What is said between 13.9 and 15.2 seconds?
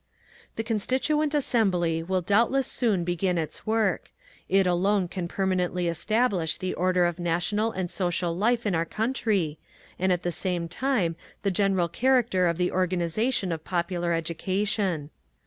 education.